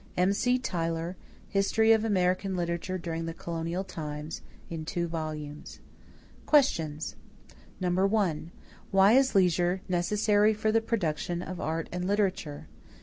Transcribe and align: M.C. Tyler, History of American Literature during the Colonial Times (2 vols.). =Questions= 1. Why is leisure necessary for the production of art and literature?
M.C. 0.17 0.57
Tyler, 0.57 1.15
History 1.47 1.91
of 1.91 2.03
American 2.03 2.55
Literature 2.55 2.97
during 2.97 3.27
the 3.27 3.35
Colonial 3.35 3.83
Times 3.83 4.41
(2 4.71 5.07
vols.). 5.07 5.79
=Questions= 6.47 7.15
1. 7.79 8.51
Why 8.89 9.13
is 9.13 9.35
leisure 9.35 9.81
necessary 9.87 10.55
for 10.55 10.71
the 10.71 10.81
production 10.81 11.43
of 11.43 11.59
art 11.61 11.87
and 11.91 12.07
literature? 12.07 12.65